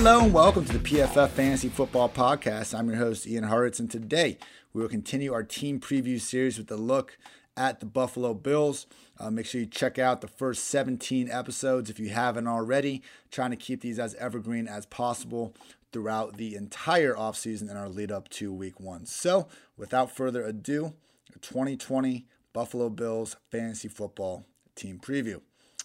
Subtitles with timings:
[0.00, 2.72] Hello and welcome to the PFF Fantasy Football Podcast.
[2.72, 4.38] I'm your host, Ian Hartitz, and today
[4.72, 7.18] we will continue our team preview series with a look
[7.56, 8.86] at the Buffalo Bills.
[9.18, 13.02] Uh, make sure you check out the first 17 episodes if you haven't already.
[13.32, 15.52] Trying to keep these as evergreen as possible
[15.92, 19.04] throughout the entire offseason and our lead up to week one.
[19.04, 20.94] So, without further ado,
[21.40, 25.40] 2020 Buffalo Bills Fantasy Football Team Preview.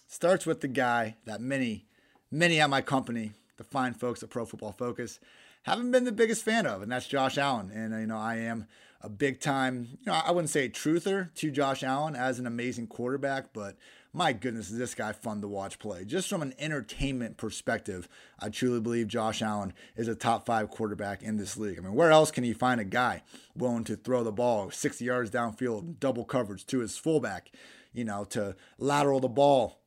[0.06, 1.86] Starts with the guy that many,
[2.30, 5.20] many at my company the fine folks at Pro Football Focus
[5.62, 7.70] haven't been the biggest fan of, and that's Josh Allen.
[7.70, 8.66] And, uh, you know, I am
[9.00, 12.86] a big time, you know, I wouldn't say truther to Josh Allen as an amazing
[12.86, 13.76] quarterback, but
[14.12, 16.04] my goodness, is this guy fun to watch play?
[16.04, 21.22] Just from an entertainment perspective, I truly believe Josh Allen is a top five quarterback
[21.22, 21.78] in this league.
[21.78, 23.22] I mean, where else can you find a guy
[23.56, 27.50] willing to throw the ball 60 yards downfield, double coverage to his fullback,
[27.92, 29.80] you know, to lateral the ball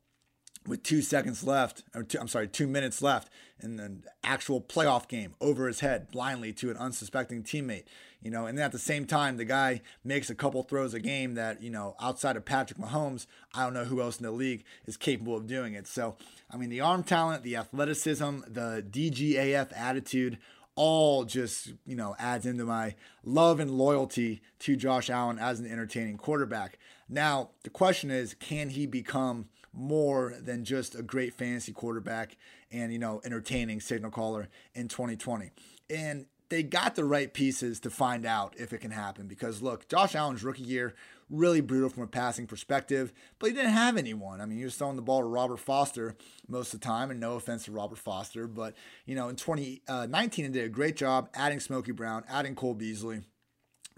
[0.68, 3.30] with two seconds left, or two, I'm sorry, two minutes left
[3.60, 7.84] in an actual playoff game over his head blindly to an unsuspecting teammate.
[8.20, 10.98] You know, and then at the same time, the guy makes a couple throws a
[10.98, 14.32] game that, you know, outside of Patrick Mahomes, I don't know who else in the
[14.32, 15.86] league is capable of doing it.
[15.86, 16.16] So,
[16.50, 20.38] I mean, the arm talent, the athleticism, the DGAF attitude,
[20.74, 22.94] all just, you know, adds into my
[23.24, 26.78] love and loyalty to Josh Allen as an entertaining quarterback.
[27.08, 32.36] Now, the question is, can he become more than just a great fantasy quarterback
[32.70, 35.50] and, you know, entertaining signal caller in 2020.
[35.88, 39.86] And they got the right pieces to find out if it can happen because look,
[39.88, 40.94] Josh Allen's rookie year
[41.30, 44.40] really brutal from a passing perspective, but he didn't have anyone.
[44.40, 46.16] I mean, he was throwing the ball to Robert Foster
[46.48, 49.88] most of the time, and no offense to Robert Foster, but you know, in 2019,
[49.88, 53.20] uh, he did a great job adding Smokey Brown, adding Cole Beasley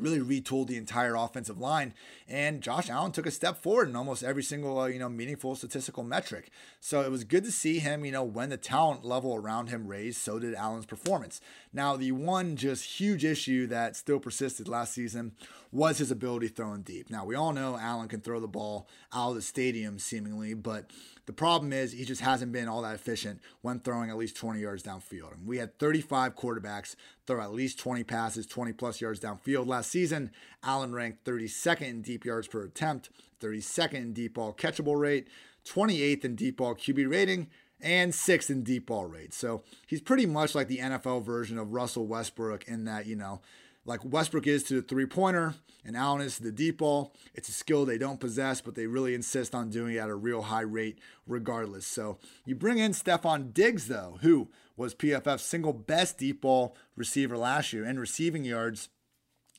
[0.00, 1.94] really retooled the entire offensive line.
[2.28, 5.55] And Josh Allen took a step forward in almost every single, uh, you know, meaningful
[5.55, 6.50] statistical metric.
[6.81, 9.87] So it was good to see him, you know, when the talent level around him
[9.87, 11.41] raised, so did Allen's performance.
[11.72, 15.33] Now, the one just huge issue that still persisted last season
[15.72, 17.10] was his ability throwing deep.
[17.10, 20.91] Now, we all know Allen can throw the ball out of the stadium seemingly, but
[21.27, 24.61] the problem is he just hasn't been all that efficient when throwing at least 20
[24.61, 25.35] yards downfield.
[25.35, 29.91] And we had 35 quarterbacks throw at least 20 passes, 20 plus yards downfield last
[29.91, 30.31] season.
[30.63, 33.11] Allen ranked 32nd in deep yards per attempt,
[33.41, 35.29] 32nd in deep ball catchable rate,
[35.65, 37.49] 28th in deep ball QB rating,
[37.83, 39.33] and sixth in deep ball rate.
[39.33, 43.41] So he's pretty much like the NFL version of Russell Westbrook in that, you know,
[43.85, 45.55] like Westbrook is to the three pointer
[45.85, 47.15] and Allen is to the deep ball.
[47.35, 50.15] It's a skill they don't possess, but they really insist on doing it at a
[50.15, 51.87] real high rate regardless.
[51.87, 57.37] So you bring in Stefon Diggs, though, who was PFF's single best deep ball receiver
[57.37, 58.89] last year in receiving yards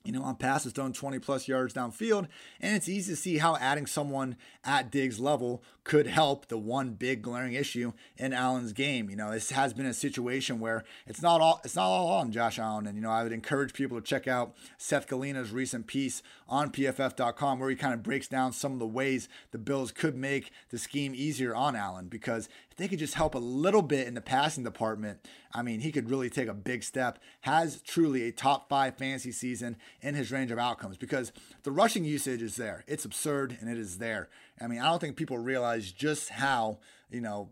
[0.03, 2.27] you know, on passes thrown 20 plus yards downfield.
[2.59, 6.91] And it's easy to see how adding someone at Diggs' level could help the one
[6.91, 9.09] big glaring issue in Allen's game.
[9.09, 12.31] You know, this has been a situation where it's not all it's not all on
[12.31, 12.85] Josh Allen.
[12.85, 16.71] And you know, I would encourage people to check out Seth Galina's recent piece on
[16.71, 20.51] PFF.com where he kind of breaks down some of the ways the Bills could make
[20.69, 24.13] the scheme easier on Allen because if they could just help a little bit in
[24.13, 25.19] the passing department,
[25.53, 27.19] I mean, he could really take a big step.
[27.41, 31.31] Has truly a top five fantasy season in his range of outcomes because
[31.63, 32.83] the rushing usage is there.
[32.87, 34.29] It's absurd and it is there.
[34.59, 36.79] I mean, I don't think people realize just how,
[37.09, 37.49] you know,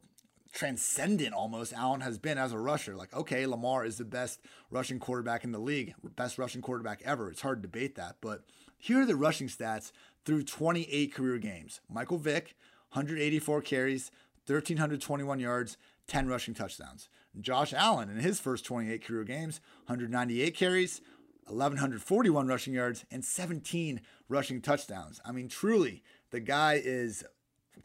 [0.52, 2.96] transcendent almost Allen has been as a rusher.
[2.96, 7.30] Like, okay, Lamar is the best rushing quarterback in the league, best rushing quarterback ever.
[7.30, 8.18] It's hard to debate that.
[8.22, 8.44] But
[8.78, 9.92] here are the rushing stats
[10.26, 11.82] through 28 career games.
[11.90, 12.56] Michael Vick,
[12.94, 14.12] 184 carries,
[14.46, 15.78] 1,321 yards,
[16.08, 17.10] 10 rushing touchdowns.
[17.40, 21.02] Josh Allen in his first 28 career games, 198 carries,
[21.48, 25.20] 1,141 rushing yards, and 17 rushing touchdowns.
[25.24, 27.24] I mean, truly, the guy is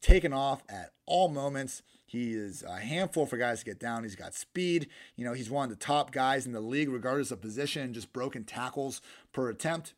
[0.01, 1.83] taken off at all moments.
[2.07, 4.05] He is a handful for guys to get down.
[4.05, 4.89] He's got speed.
[5.17, 8.13] You know, he's one of the top guys in the league, regardless of position, just
[8.13, 9.01] broken tackles
[9.33, 9.95] per attempt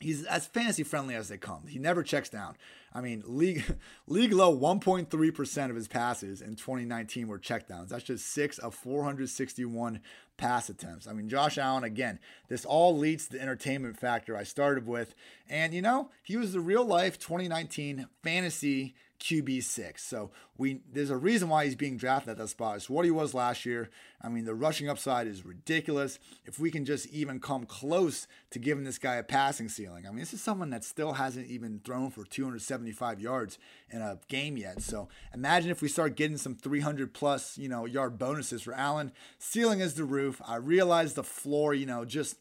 [0.00, 1.66] he's as fantasy friendly as they come.
[1.68, 2.56] He never checks down.
[2.92, 3.64] I mean, league
[4.06, 7.88] league low 1.3% of his passes in 2019 were checkdowns.
[7.88, 10.00] That's just 6 of 461
[10.36, 11.06] pass attempts.
[11.06, 12.18] I mean, Josh Allen again,
[12.48, 15.14] this all leads to the entertainment factor I started with.
[15.48, 19.98] And you know, he was the real life 2019 fantasy QB6.
[20.00, 22.76] So we there's a reason why he's being drafted at that spot.
[22.76, 23.90] It's what he was last year.
[24.22, 26.18] I mean, the rushing upside is ridiculous.
[26.44, 30.06] If we can just even come close to giving this guy a passing ceiling.
[30.06, 33.58] I mean, this is someone that still hasn't even thrown for 275 yards
[33.90, 34.80] in a game yet.
[34.80, 39.12] So imagine if we start getting some 300 plus, you know, yard bonuses for Allen.
[39.38, 40.25] Ceiling is the roof.
[40.46, 42.36] I realize the floor, you know, just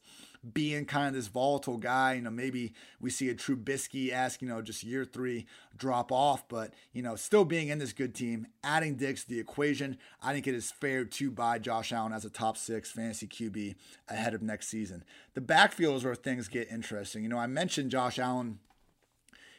[0.54, 2.14] being kind of this volatile guy.
[2.14, 5.48] You know, maybe we see a Trubisky ask, you know, just year three
[5.78, 9.40] drop off, but, you know, still being in this good team, adding Diggs to the
[9.40, 13.28] equation, I think it is fair to buy Josh Allen as a top six fantasy
[13.28, 13.76] QB
[14.08, 15.04] ahead of next season.
[15.34, 17.24] The backfield is where things get interesting.
[17.24, 18.60] You know, I mentioned Josh Allen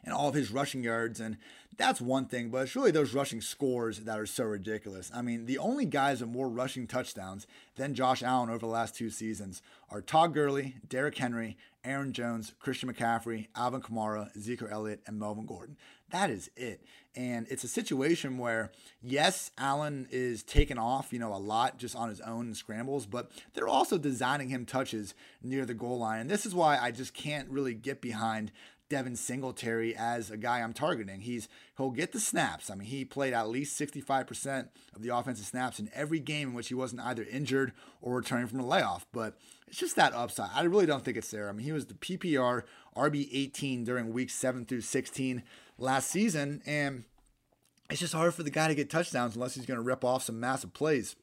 [0.07, 1.21] and all of his rushing yards.
[1.21, 1.37] And
[1.77, 5.11] that's one thing, but it's really those rushing scores that are so ridiculous.
[5.15, 7.47] I mean, the only guys with more rushing touchdowns
[7.77, 12.55] than Josh Allen over the last two seasons are Todd Gurley, Derrick Henry, Aaron Jones,
[12.59, 15.77] Christian McCaffrey, Alvin Kamara, Zeke Elliott, and Melvin Gordon.
[16.11, 16.83] That is it.
[17.15, 21.97] And it's a situation where, yes, Allen is taking off, you know, a lot just
[21.97, 26.21] on his own scrambles, but they're also designing him touches near the goal line.
[26.21, 28.53] And this is why I just can't really get behind
[28.89, 31.21] Devin Singletary as a guy I'm targeting.
[31.21, 32.71] He's he'll get the snaps.
[32.71, 36.55] I mean, he played at least 65% of the offensive snaps in every game in
[36.55, 39.07] which he wasn't either injured or returning from a layoff.
[39.13, 39.37] But
[39.67, 40.51] it's just that upside.
[40.55, 41.49] I really don't think it's there.
[41.49, 42.63] I mean, he was the PPR
[42.97, 45.43] RB 18 during weeks 7 through 16
[45.79, 47.05] last season and
[47.91, 50.25] it's just hard for the guy to get touchdowns unless he's going to rip off
[50.25, 51.15] some massive plays.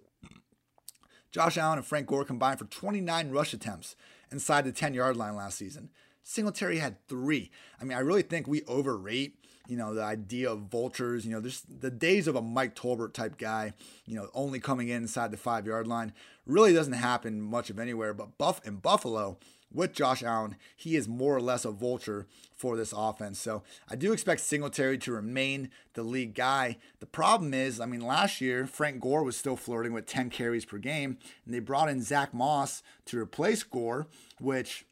[1.32, 3.96] Josh Allen and Frank Gore combined for 29 rush attempts
[4.32, 5.90] inside the 10 yard line last season.
[6.24, 7.52] Singletary had three.
[7.80, 9.36] I mean, I really think we overrate,
[9.68, 11.26] you know, the idea of vultures.
[11.26, 13.74] You know, there's the days of a Mike Tolbert type guy,
[14.06, 16.14] you know, only coming in inside the five yard line
[16.46, 18.14] really doesn't happen much of anywhere.
[18.14, 19.38] But Buff in Buffalo
[19.74, 23.40] with Josh Allen, he is more or less a vulture for this offense.
[23.40, 26.78] So I do expect Singletary to remain the lead guy.
[27.00, 30.66] The problem is, I mean, last year Frank Gore was still flirting with 10 carries
[30.66, 34.08] per game, and they brought in Zach Moss to replace Gore,
[34.40, 34.86] which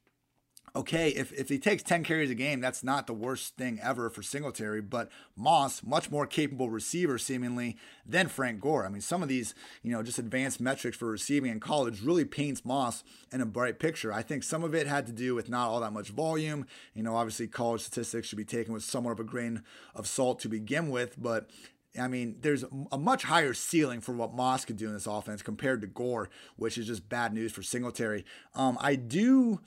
[0.76, 4.10] okay, if, if he takes 10 carries a game, that's not the worst thing ever
[4.10, 8.86] for Singletary, but Moss, much more capable receiver seemingly than Frank Gore.
[8.86, 9.54] I mean, some of these,
[9.84, 13.80] you know, just advanced metrics for receiving in college really paints Moss in a bright
[13.80, 14.14] picture.
[14.14, 16.66] I think some of it had to do with not all that much volume.
[16.94, 19.64] You know, obviously college statistics should be taken with somewhat of a grain
[19.94, 21.50] of salt to begin with, but
[22.00, 25.42] I mean, there's a much higher ceiling for what Moss could do in this offense
[25.42, 28.24] compared to Gore, which is just bad news for Singletary.
[28.56, 29.60] Um, I do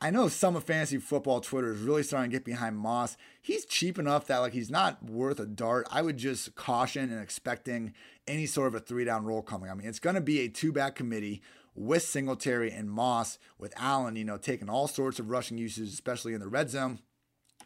[0.00, 3.16] I know some of fantasy football Twitter is really starting to get behind Moss.
[3.40, 5.86] He's cheap enough that like he's not worth a dart.
[5.90, 7.94] I would just caution and expecting
[8.26, 9.70] any sort of a three down role coming.
[9.70, 11.42] I mean, it's going to be a two back committee
[11.74, 16.34] with Singletary and Moss, with Allen, you know, taking all sorts of rushing uses, especially
[16.34, 16.98] in the red zone.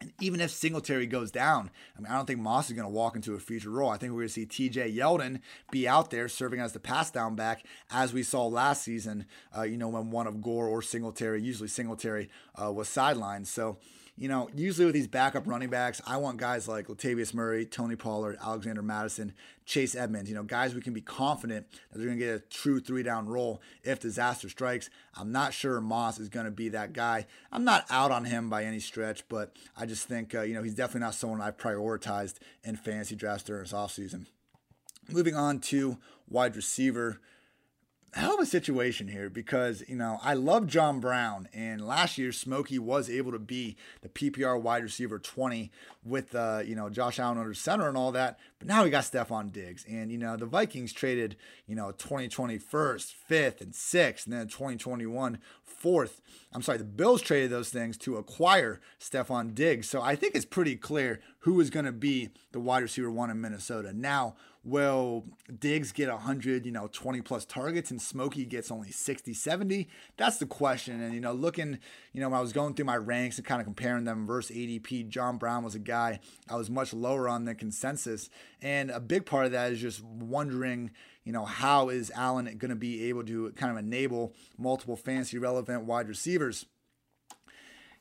[0.02, 2.92] And even if Singletary goes down, I mean, I don't think Moss is going to
[2.92, 3.88] walk into a future role.
[3.88, 5.40] I think we're going to see TJ Yeldon
[5.70, 9.26] be out there serving as the pass down back, as we saw last season,
[9.56, 12.28] uh, you know, when one of Gore or Singletary, usually Singletary,
[12.60, 13.46] uh, was sidelined.
[13.46, 13.76] So,
[14.16, 17.96] you know, usually with these backup running backs, I want guys like Latavius Murray, Tony
[17.96, 19.32] Pollard, Alexander Mattison,
[19.64, 22.40] Chase Edmonds, you know, guys we can be confident that they're going to get a
[22.40, 24.90] true three down role if disaster strikes.
[25.16, 27.26] I'm not sure Moss is going to be that guy.
[27.50, 30.62] I'm not out on him by any stretch, but I just think, uh, you know,
[30.62, 34.26] he's definitely not someone I've prioritized in fantasy drafts during this offseason.
[35.10, 35.98] Moving on to
[36.28, 37.20] wide receiver
[38.14, 42.30] hell of a situation here because you know I love John Brown and last year
[42.30, 45.70] Smokey was able to be the PPR wide receiver 20
[46.04, 49.04] with uh, you know Josh Allen under center and all that but now we got
[49.04, 49.84] Stefon Diggs.
[49.88, 54.46] And you know the Vikings traded you know 2020 first fifth and sixth and then
[54.46, 56.20] 2021 fourth.
[56.52, 59.88] I'm sorry the Bills traded those things to acquire Stefon Diggs.
[59.88, 63.30] So I think it's pretty clear who is going to be the wide receiver one
[63.30, 63.92] in Minnesota.
[63.94, 65.24] Now will
[65.58, 69.88] Diggs get 100, you know, 20 plus targets and Smokey gets only 60, 70?
[70.16, 71.00] That's the question.
[71.00, 71.78] And, you know, looking,
[72.12, 74.56] you know, when I was going through my ranks and kind of comparing them versus
[74.56, 78.30] ADP, John Brown was a guy I was much lower on the consensus.
[78.60, 80.92] And a big part of that is just wondering,
[81.24, 85.38] you know, how is Allen going to be able to kind of enable multiple fantasy
[85.38, 86.66] relevant wide receivers?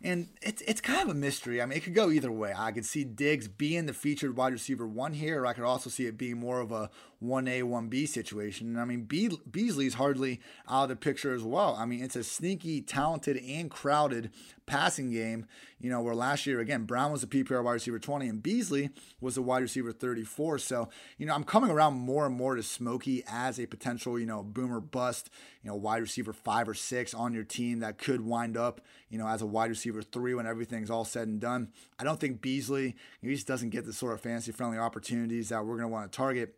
[0.03, 1.62] And it's it's kind of a mystery.
[1.62, 2.53] I mean, it could go either way.
[2.58, 5.89] I could see Diggs being the featured wide receiver one here, or I could also
[5.89, 6.89] see it being more of a
[7.24, 8.67] 1A, 1B situation.
[8.70, 11.75] And I mean, Be- Beasley's hardly out of the picture as well.
[11.77, 14.31] I mean, it's a sneaky, talented, and crowded
[14.65, 15.46] passing game,
[15.81, 18.89] you know, where last year, again, Brown was a PPR wide receiver 20 and Beasley
[19.19, 20.59] was a wide receiver 34.
[20.59, 24.25] So, you know, I'm coming around more and more to Smokey as a potential, you
[24.25, 25.29] know, boomer bust,
[25.63, 29.17] you know, wide receiver five or six on your team that could wind up, you
[29.17, 31.69] know, as a wide receiver three when everything's all said and done.
[32.00, 35.65] I don't think Beasley, he just doesn't get the sort of fantasy friendly opportunities that
[35.65, 36.55] we're going to want to target.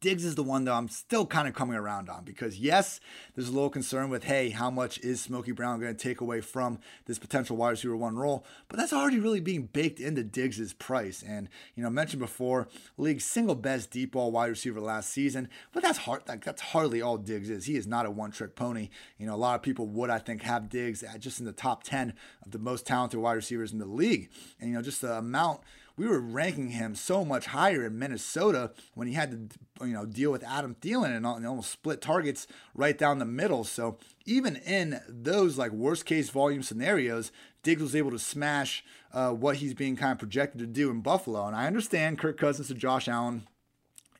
[0.00, 3.00] Diggs is the one that I'm still kind of coming around on because yes,
[3.34, 6.40] there's a little concern with hey, how much is Smokey Brown going to take away
[6.40, 8.44] from this potential wide receiver one role?
[8.68, 11.22] But that's already really being baked into Diggs's price.
[11.26, 15.82] And you know, mentioned before, league's single best deep ball wide receiver last season, but
[15.82, 16.22] that's hard.
[16.26, 17.66] Like, that's hardly all Diggs is.
[17.66, 18.88] He is not a one trick pony.
[19.18, 21.52] You know, a lot of people would I think have Diggs at just in the
[21.52, 22.14] top ten
[22.44, 24.30] of the most talented wide receivers in the league.
[24.58, 25.60] And you know, just the amount
[25.96, 30.04] we were ranking him so much higher in Minnesota when he had to, you know,
[30.04, 33.64] deal with Adam Thielen and almost split targets right down the middle.
[33.64, 37.30] So even in those like worst case volume scenarios,
[37.62, 41.00] Diggs was able to smash uh, what he's being kind of projected to do in
[41.00, 41.46] Buffalo.
[41.46, 43.46] And I understand Kirk Cousins to Josh Allen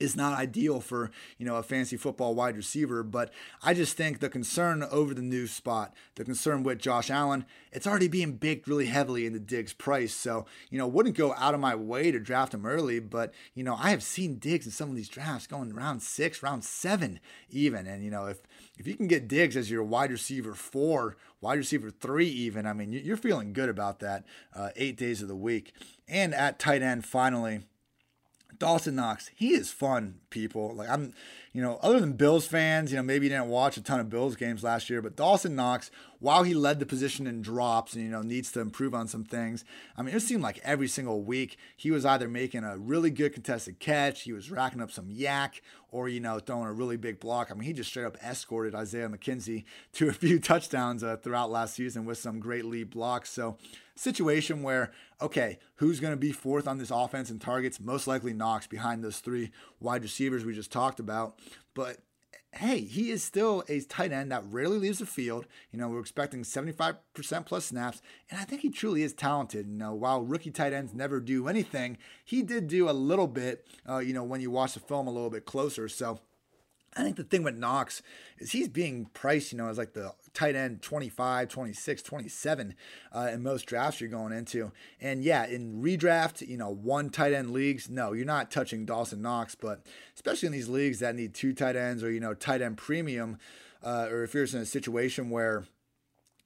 [0.00, 3.32] is not ideal for you know a fancy football wide receiver but
[3.62, 7.88] i just think the concern over the new spot the concern with josh allen it's
[7.88, 10.14] already being baked really heavily into diggs price.
[10.14, 13.64] So you know wouldn't go out of my way to draft him early but you
[13.64, 17.20] know i have seen diggs in some of these drafts going round six round seven
[17.50, 17.86] even.
[17.86, 18.38] And you know if
[18.78, 22.72] if you can get diggs as your wide receiver four wide receiver three even i
[22.72, 24.24] mean you're feeling good about that
[24.54, 25.74] uh, eight days of the week.
[26.08, 27.62] And at tight end finally
[28.58, 30.74] Dawson Knox, he is fun, people.
[30.74, 31.12] Like I'm,
[31.52, 34.10] you know, other than Bills fans, you know, maybe you didn't watch a ton of
[34.10, 38.04] Bills games last year, but Dawson Knox, while he led the position in drops and
[38.04, 39.64] you know needs to improve on some things,
[39.96, 43.32] I mean, it seemed like every single week he was either making a really good
[43.32, 47.20] contested catch, he was racking up some YAC, or you know throwing a really big
[47.20, 47.50] block.
[47.50, 51.50] I mean, he just straight up escorted Isaiah McKenzie to a few touchdowns uh, throughout
[51.50, 53.30] last season with some great lead blocks.
[53.30, 53.56] So
[53.96, 57.80] situation where, okay, who's going to be fourth on this offense in targets?
[57.80, 61.38] Most likely Knox behind those three wide receivers we just talked about.
[61.74, 61.98] But
[62.56, 65.46] hey, he is still a tight end that rarely leaves the field.
[65.72, 66.96] You know, we're expecting 75%
[67.46, 69.66] plus snaps, and I think he truly is talented.
[69.66, 73.66] You know, while rookie tight ends never do anything, he did do a little bit,
[73.88, 75.88] uh, you know, when you watch the film a little bit closer.
[75.88, 76.20] So,
[76.96, 78.02] I think the thing with Knox
[78.38, 82.74] is he's being priced, you know, as like the tight end 25, 26, 27
[83.12, 84.72] uh, in most drafts you're going into.
[85.00, 89.22] And yeah, in redraft, you know, one tight end leagues, no, you're not touching Dawson
[89.22, 92.60] Knox, but especially in these leagues that need two tight ends or, you know, tight
[92.60, 93.38] end premium,
[93.82, 95.64] uh, or if you're in a situation where,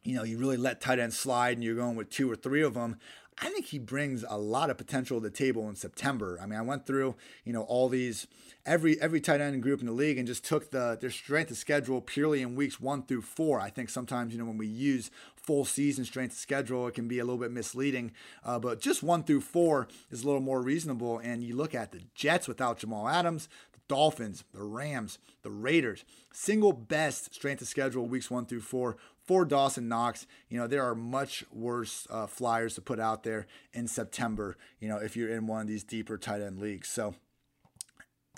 [0.04, 2.62] you know, you really let tight ends slide and you're going with two or three
[2.62, 2.98] of them,
[3.40, 6.38] I think he brings a lot of potential to the table in September.
[6.42, 7.14] I mean, I went through,
[7.44, 8.26] you know, all these
[8.66, 11.56] every every tight end group in the league and just took the their strength of
[11.56, 13.60] schedule purely in weeks one through four.
[13.60, 17.06] I think sometimes, you know, when we use full season strength of schedule, it can
[17.06, 18.12] be a little bit misleading.
[18.44, 21.18] Uh, but just one through four is a little more reasonable.
[21.18, 26.04] And you look at the Jets without Jamal Adams, the Dolphins, the Rams, the Raiders,
[26.32, 28.96] single best strength of schedule weeks one through four
[29.28, 33.46] for Dawson Knox, you know, there are much worse uh, flyers to put out there
[33.74, 36.88] in September, you know, if you're in one of these deeper tight end leagues.
[36.88, 37.14] So,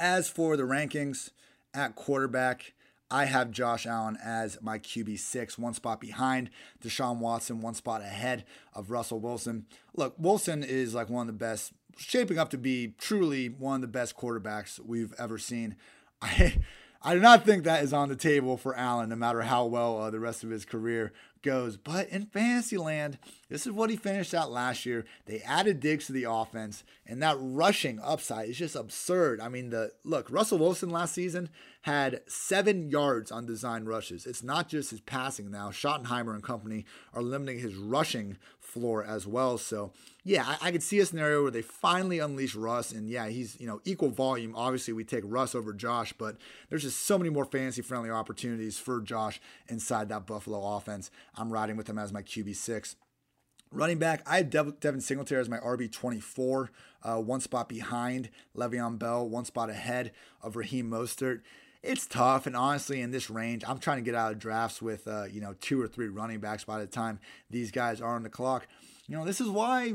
[0.01, 1.31] as for the rankings
[1.73, 2.75] at quarterback,
[3.09, 6.51] I have Josh Allen as my QB6, one spot behind
[6.83, 8.45] Deshaun Watson, one spot ahead
[8.75, 9.67] of Russell Wilson.
[9.95, 13.81] Look, Wilson is like one of the best, shaping up to be truly one of
[13.81, 15.77] the best quarterbacks we've ever seen.
[16.23, 16.59] I
[17.03, 19.99] I do not think that is on the table for Allen, no matter how well
[19.99, 21.79] uh, the rest of his career goes.
[21.79, 25.07] But in Fantasyland, this is what he finished out last year.
[25.25, 29.41] They added Diggs to the offense, and that rushing upside is just absurd.
[29.41, 31.49] I mean, the look, Russell Wilson last season
[31.83, 34.27] had seven yards on design rushes.
[34.27, 35.71] It's not just his passing now.
[35.71, 36.85] Schottenheimer and company
[37.15, 39.57] are limiting his rushing floor as well.
[39.57, 43.29] So yeah, I, I could see a scenario where they finally unleash Russ, and yeah,
[43.29, 44.55] he's you know equal volume.
[44.55, 46.37] Obviously, we take Russ over Josh, but
[46.69, 51.11] there's just so many more fantasy friendly opportunities for Josh inside that Buffalo offense.
[51.35, 52.97] I'm riding with him as my QB6.
[53.73, 56.69] Running back, I have Devin Singletary as my RB24,
[57.05, 60.11] uh, one spot behind Le'Veon Bell, one spot ahead
[60.43, 61.43] of Raheem Mostert.
[61.83, 65.09] It's tough, and honestly, in this range, I'm trying to get out of drafts with
[65.09, 68.23] uh, you know two or three running backs by the time these guys are on
[68.23, 68.67] the clock.
[69.11, 69.87] You know, this is why,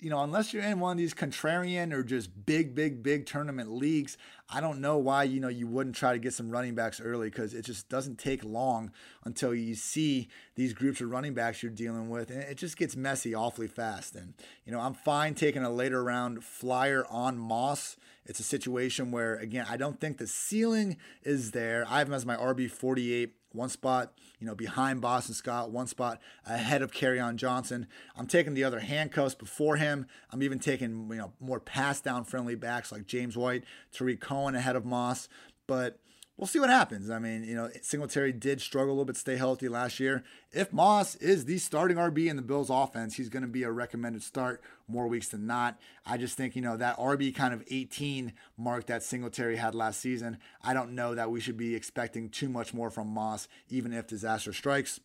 [0.00, 3.70] you know, unless you're in one of these contrarian or just big, big, big tournament
[3.70, 4.18] leagues,
[4.50, 7.30] I don't know why, you know, you wouldn't try to get some running backs early
[7.30, 8.90] because it just doesn't take long
[9.24, 12.30] until you see these groups of running backs you're dealing with.
[12.30, 14.16] And it just gets messy awfully fast.
[14.16, 14.34] And,
[14.66, 17.96] you know, I'm fine taking a later round flyer on Moss.
[18.26, 21.84] It's a situation where, again, I don't think the ceiling is there.
[21.88, 25.86] I have him as my RB 48 one spot, you know, behind Boston Scott, one
[25.86, 26.90] spot ahead of
[27.20, 27.86] on Johnson.
[28.16, 30.06] I'm taking the other handcuffs before him.
[30.32, 34.56] I'm even taking, you know, more pass down friendly backs like James White, Tarik Cohen
[34.56, 35.28] ahead of Moss.
[35.66, 36.00] But
[36.36, 37.10] we'll see what happens.
[37.10, 40.24] I mean, you know, Singletary did struggle a little bit, stay healthy last year.
[40.52, 43.70] If Moss is the starting RB in the Bills offense, he's going to be a
[43.70, 45.78] recommended start more weeks than not.
[46.04, 50.00] I just think, you know, that RB kind of 18 mark that Singletary had last
[50.00, 53.92] season, I don't know that we should be expecting too much more from Moss, even
[53.92, 55.00] if disaster strikes.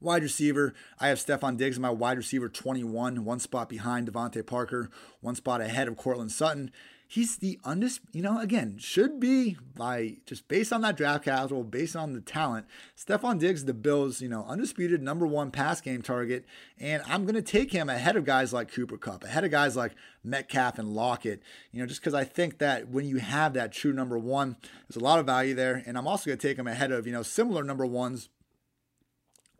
[0.00, 4.90] Wide receiver, I have Stefon Diggs, my wide receiver 21, one spot behind DeVante Parker,
[5.20, 6.70] one spot ahead of Courtland Sutton
[7.06, 11.62] he's the undisputed, you know, again, should be by just based on that draft capital,
[11.62, 12.66] based on the talent.
[12.96, 16.44] Stefon Diggs, the Bills, you know, undisputed number one pass game target.
[16.78, 19.76] And I'm going to take him ahead of guys like Cooper Kupp, ahead of guys
[19.76, 19.92] like
[20.22, 21.42] Metcalf and Lockett,
[21.72, 24.56] you know, just because I think that when you have that true number one,
[24.88, 25.82] there's a lot of value there.
[25.86, 28.28] And I'm also going to take him ahead of, you know, similar number ones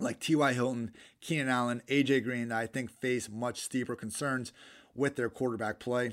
[0.01, 0.53] like T.Y.
[0.53, 2.21] Hilton, Keenan Allen, A.J.
[2.21, 4.53] Green I think face much steeper concerns
[4.95, 6.13] with their quarterback play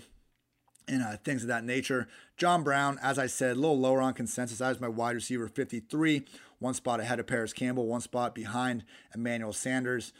[0.88, 2.08] and uh, things of that nature.
[2.38, 4.62] John Brown, as I said, a little lower on consensus.
[4.62, 6.26] I was my wide receiver 53,
[6.60, 8.84] one spot ahead of Parris Campbell, one spot behind
[9.14, 10.14] Emmanuel Sanders.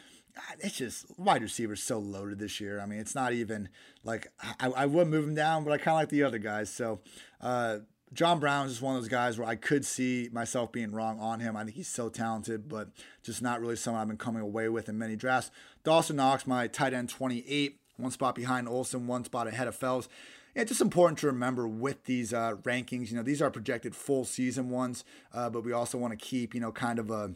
[0.60, 2.80] It's just wide receivers so loaded this year.
[2.80, 3.68] I mean, it's not even
[4.02, 6.70] like I, I would move him down, but I kind of like the other guys.
[6.70, 7.00] So,
[7.40, 7.78] uh,
[8.14, 11.18] John Brown is just one of those guys where I could see myself being wrong
[11.18, 11.56] on him.
[11.56, 12.90] I think he's so talented, but
[13.22, 15.50] just not really someone I've been coming away with in many drafts.
[15.82, 20.08] Dawson Knox, my tight end 28, one spot behind Olsen, one spot ahead of Fells
[20.54, 24.24] it's just important to remember with these uh, rankings, you know, these are projected full
[24.24, 27.34] season ones, uh, but we also want to keep, you know, kind of a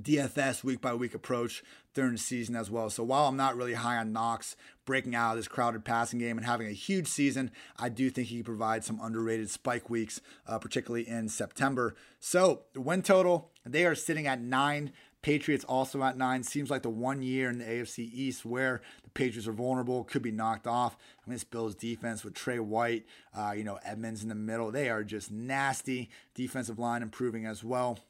[0.00, 1.62] DFS week by week approach
[1.94, 2.88] during the season as well.
[2.88, 6.38] So while I'm not really high on Knox breaking out of this crowded passing game
[6.38, 10.58] and having a huge season, I do think he provides some underrated spike weeks, uh,
[10.58, 11.94] particularly in September.
[12.20, 14.92] So the win total, they are sitting at nine.
[15.22, 16.42] Patriots also at nine.
[16.42, 20.22] Seems like the one year in the AFC East where the Patriots are vulnerable, could
[20.22, 20.96] be knocked off.
[21.24, 24.70] I mean, this Bills defense with Trey White, uh, you know, Edmunds in the middle,
[24.72, 26.10] they are just nasty.
[26.34, 28.00] Defensive line improving as well.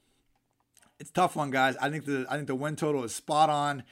[0.99, 1.77] It's tough one, guys.
[1.77, 3.83] I think the I think the win total is spot on.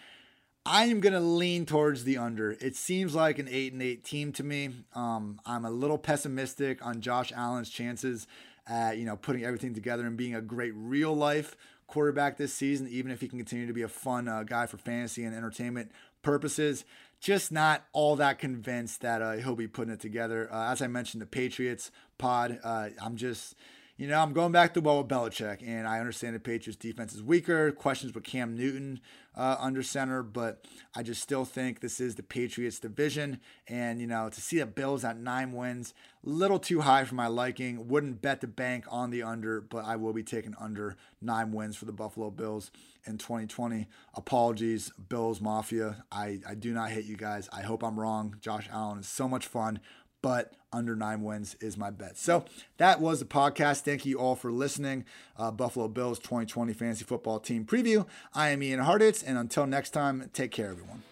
[0.64, 2.52] I am gonna lean towards the under.
[2.52, 4.70] It seems like an eight and eight team to me.
[4.94, 8.26] Um, I'm a little pessimistic on Josh Allen's chances
[8.66, 11.56] at you know putting everything together and being a great real life
[11.90, 14.76] quarterback this season, even if he can continue to be a fun uh, guy for
[14.78, 15.90] fantasy and entertainment
[16.22, 16.84] purposes.
[17.20, 20.48] Just not all that convinced that uh, he'll be putting it together.
[20.50, 23.54] Uh, as I mentioned, the Patriots pod, uh, I'm just
[24.00, 27.14] you know, I'm going back to well with Belichick, and I understand the Patriots defense
[27.14, 27.70] is weaker.
[27.70, 28.98] Questions with Cam Newton
[29.36, 30.64] uh, under center, but
[30.96, 33.40] I just still think this is the Patriots division.
[33.68, 35.92] And, you know, to see the Bills at nine wins,
[36.24, 37.88] a little too high for my liking.
[37.88, 41.76] Wouldn't bet the bank on the under, but I will be taking under nine wins
[41.76, 42.70] for the Buffalo Bills
[43.04, 43.86] in 2020.
[44.14, 46.04] Apologies, Bills Mafia.
[46.10, 47.50] I, I do not hate you guys.
[47.52, 48.36] I hope I'm wrong.
[48.40, 49.80] Josh Allen is so much fun
[50.22, 52.16] but under nine wins is my bet.
[52.16, 52.44] So
[52.76, 53.80] that was the podcast.
[53.80, 55.04] Thank you all for listening.
[55.36, 58.06] Uh, Buffalo Bills 2020 Fantasy Football Team Preview.
[58.34, 61.02] I am Ian Hartitz, and until next time, take care, everyone.